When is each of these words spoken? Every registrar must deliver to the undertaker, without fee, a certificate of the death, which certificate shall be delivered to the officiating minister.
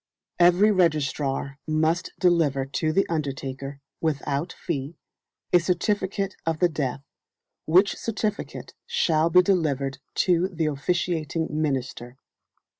Every 0.39 0.71
registrar 0.71 1.59
must 1.67 2.11
deliver 2.17 2.65
to 2.65 2.91
the 2.91 3.05
undertaker, 3.07 3.81
without 4.01 4.51
fee, 4.51 4.97
a 5.53 5.59
certificate 5.59 6.35
of 6.43 6.57
the 6.57 6.69
death, 6.69 7.03
which 7.67 7.95
certificate 7.97 8.73
shall 8.87 9.29
be 9.29 9.43
delivered 9.43 9.99
to 10.25 10.47
the 10.47 10.65
officiating 10.65 11.49
minister. 11.51 12.15